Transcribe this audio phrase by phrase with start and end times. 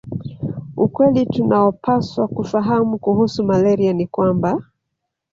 [0.77, 4.63] Ukweli tunaopaswa kufahamu kuhusu malaria ni kwamba